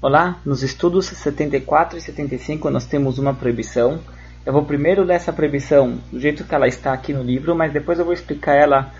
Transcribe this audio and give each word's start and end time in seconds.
Olá, 0.00 0.38
nos 0.44 0.62
estudos 0.62 1.06
74 1.06 1.98
e 1.98 2.00
75 2.00 2.70
nós 2.70 2.86
temos 2.86 3.18
uma 3.18 3.34
proibição. 3.34 3.98
Eu 4.46 4.52
vou 4.52 4.64
primeiro 4.64 5.02
ler 5.02 5.14
essa 5.14 5.32
proibição 5.32 5.98
do 6.12 6.20
jeito 6.20 6.44
que 6.44 6.54
ela 6.54 6.68
está 6.68 6.92
aqui 6.92 7.12
no 7.12 7.20
livro, 7.20 7.52
mas 7.56 7.72
depois 7.72 7.98
eu 7.98 8.04
vou 8.04 8.14
explicar 8.14 8.54
ela 8.54 8.92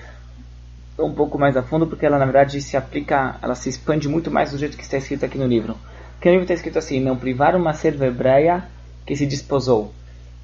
um 0.99 1.13
pouco 1.13 1.39
mais 1.39 1.57
a 1.57 1.63
fundo, 1.63 1.87
porque 1.87 2.05
ela 2.05 2.19
na 2.19 2.25
verdade 2.25 2.61
se 2.61 2.77
aplica, 2.77 3.37
ela 3.41 3.55
se 3.55 3.69
expande 3.69 4.09
muito 4.09 4.29
mais 4.29 4.51
do 4.51 4.59
jeito 4.59 4.77
que 4.77 4.83
está 4.83 4.97
escrito 4.97 5.25
aqui 5.25 5.39
no 5.39 5.47
livro. 5.47 5.77
Porque 6.15 6.31
no 6.31 6.33
livro 6.33 6.47
está 6.47 6.55
escrito 6.55 6.81
assim: 6.81 6.99
não 6.99 7.17
privar 7.17 7.55
uma 7.55 7.73
serva 7.75 8.05
hebreia 8.05 8.65
que 9.07 9.15
se 9.15 9.25
desposou. 9.25 9.95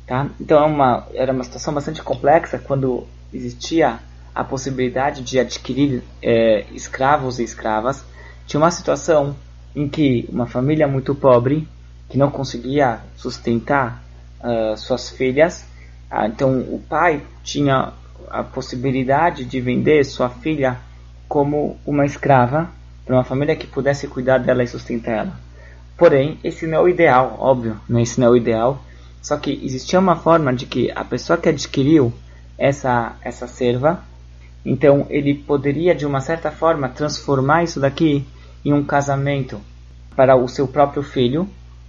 Tá? 0.07 0.29
Então 0.41 0.62
é 0.62 0.66
uma, 0.66 1.09
era 1.14 1.32
uma 1.32 1.43
situação 1.43 1.75
bastante 1.75 2.00
complexa 2.00 2.61
quando 2.61 3.09
existia 3.32 3.98
a 4.32 4.45
possibilidade 4.45 5.23
de 5.23 5.36
adquirir 5.36 6.05
é, 6.23 6.64
escravos 6.73 7.41
e 7.41 7.43
escravas. 7.43 8.05
Tinha 8.46 8.61
uma 8.61 8.71
situação 8.71 9.34
em 9.75 9.89
que 9.89 10.29
uma 10.31 10.47
família 10.47 10.87
muito 10.87 11.15
pobre, 11.15 11.67
que 12.09 12.17
não 12.17 12.31
conseguia 12.31 13.01
sustentar 13.17 14.03
uh, 14.41 14.77
suas 14.77 15.11
filhas, 15.11 15.65
uh, 16.11 16.27
então 16.27 16.61
o 16.61 16.81
pai 16.89 17.23
tinha 17.43 17.93
a 18.31 18.43
possibilidade 18.43 19.45
de 19.45 19.61
vender 19.61 20.05
sua 20.05 20.29
filha 20.29 20.79
como 21.29 21.77
uma 21.87 22.05
escrava 22.05 22.71
para 23.05 23.17
uma 23.17 23.25
família 23.25 23.57
que 23.57 23.67
pudesse 23.67 24.09
cuidar 24.09 24.39
dela 24.39 24.63
e 24.63 24.68
sustentar 24.68 25.13
ela. 25.13 25.41
Porém, 25.96 26.39
esse 26.43 26.67
não 26.67 26.79
é 26.79 26.81
o 26.81 26.89
ideal, 26.89 27.37
óbvio, 27.39 27.77
né? 27.89 28.03
esse 28.03 28.18
não 28.21 28.29
é 28.29 28.31
o 28.31 28.37
ideal. 28.37 28.82
Só 29.23 29.37
que 29.37 29.61
existia 29.65 29.99
uma 29.99 30.17
forma 30.17 30.53
de 30.53 30.67
que 30.67 30.91
a 30.95 31.04
pessoa 31.04 31.39
que 31.39 31.49
adquiriu 31.49 32.12
essa, 32.59 33.17
essa 33.23 33.47
serva, 33.47 34.03
então 34.65 35.06
ele 35.09 35.34
poderia 35.34 35.95
de 35.95 36.05
uma 36.05 36.20
certa 36.20 36.51
forma 36.51 36.89
transformar 36.89 37.65
isso 37.65 37.81
daqui 37.81 38.27
em 38.64 38.73
um 38.73 38.84
casamento 38.84 39.61
para 40.17 40.36
o 40.36 40.48
seu 40.48 40.67
próprio 40.67 41.03
filho 41.03 41.48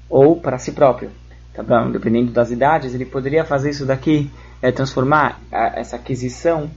ou 0.09 0.39
para 0.39 0.57
si 0.57 0.71
próprio. 0.71 1.11
Tá 1.53 1.63
bom? 1.63 1.89
Dependendo 1.89 2.31
das 2.31 2.51
idades, 2.51 2.93
ele 2.93 3.05
poderia 3.05 3.45
fazer 3.45 3.70
isso 3.70 3.85
daqui, 3.85 4.29
é, 4.62 4.71
transformar 4.71 5.40
a, 5.51 5.79
essa 5.79 5.96
aquisição 5.96 6.70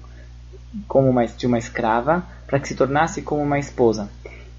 como 0.87 1.09
uma, 1.09 1.27
de 1.27 1.47
uma 1.47 1.59
escrava 1.59 2.25
para 2.47 2.61
que 2.61 2.69
se 2.69 2.75
tornasse 2.75 3.23
como 3.23 3.43
uma 3.43 3.59
esposa. 3.59 4.09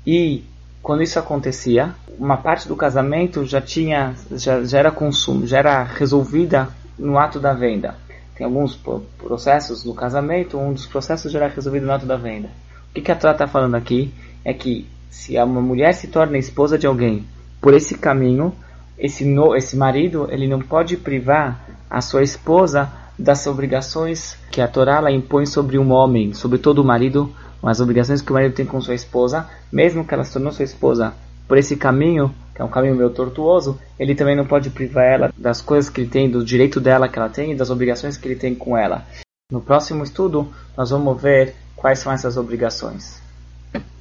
E 0.05 0.43
quando 0.81 1.03
isso 1.03 1.17
acontecia, 1.19 1.93
uma 2.17 2.37
parte 2.37 2.67
do 2.67 2.75
casamento 2.75 3.45
já 3.45 3.61
tinha 3.61 4.13
já, 4.31 4.63
já 4.63 4.79
era 4.79 4.91
consumo, 4.91 5.47
já 5.47 5.59
era 5.59 5.83
resolvida 5.83 6.67
no 6.97 7.17
ato 7.17 7.39
da 7.39 7.53
venda. 7.53 7.95
Tem 8.35 8.45
alguns 8.45 8.77
processos 9.17 9.83
no 9.83 9.93
casamento, 9.93 10.57
um 10.57 10.73
dos 10.73 10.85
processos 10.85 11.31
já 11.31 11.39
era 11.39 11.53
resolvido 11.53 11.85
no 11.85 11.93
ato 11.93 12.05
da 12.05 12.15
venda. 12.17 12.49
O 12.89 12.93
que, 12.93 13.01
que 13.01 13.11
a 13.11 13.15
Torá 13.15 13.33
está 13.33 13.47
falando 13.47 13.75
aqui 13.75 14.13
é 14.43 14.53
que 14.53 14.87
se 15.09 15.37
uma 15.37 15.61
mulher 15.61 15.93
se 15.93 16.07
torna 16.07 16.37
esposa 16.37 16.77
de 16.77 16.87
alguém 16.87 17.25
por 17.61 17.73
esse 17.73 17.97
caminho, 17.97 18.53
esse, 18.97 19.25
no, 19.25 19.55
esse 19.55 19.75
marido 19.75 20.27
ele 20.29 20.47
não 20.47 20.59
pode 20.59 20.97
privar 20.97 21.65
a 21.89 22.01
sua 22.01 22.21
esposa 22.21 22.91
das 23.17 23.45
obrigações 23.47 24.37
que 24.51 24.61
a 24.61 24.67
Torá 24.67 25.11
impõe 25.11 25.45
sobre 25.45 25.77
um 25.77 25.91
homem, 25.91 26.33
sobre 26.33 26.57
todo 26.57 26.79
o 26.79 26.85
marido, 26.85 27.33
as 27.61 27.79
obrigações 27.81 28.21
que 28.21 28.31
o 28.31 28.33
marido 28.33 28.53
tem 28.53 28.65
com 28.65 28.79
sua 28.79 28.95
esposa, 28.95 29.49
mesmo 29.71 30.05
que 30.05 30.13
ela 30.13 30.23
se 30.23 30.33
tornou 30.33 30.51
sua 30.51 30.63
esposa 30.63 31.13
por 31.47 31.57
esse 31.57 31.75
caminho, 31.75 32.33
que 32.55 32.61
é 32.61 32.65
um 32.65 32.69
caminho 32.69 32.95
meio 32.95 33.09
tortuoso, 33.09 33.77
ele 33.97 34.15
também 34.15 34.35
não 34.35 34.45
pode 34.45 34.69
privar 34.69 35.05
ela 35.05 35.33
das 35.37 35.61
coisas 35.61 35.89
que 35.89 36.01
ele 36.01 36.09
tem, 36.09 36.29
do 36.29 36.45
direito 36.45 36.79
dela 36.79 37.09
que 37.09 37.17
ela 37.17 37.27
tem 37.27 37.51
e 37.51 37.55
das 37.55 37.69
obrigações 37.69 38.15
que 38.15 38.27
ele 38.27 38.35
tem 38.35 38.53
com 38.53 38.77
ela. 38.77 39.05
No 39.51 39.59
próximo 39.59 40.03
estudo, 40.03 40.47
nós 40.77 40.91
vamos 40.91 41.19
ver 41.21 41.55
quais 41.75 41.99
são 41.99 42.11
essas 42.11 42.37
obrigações. 42.37 43.21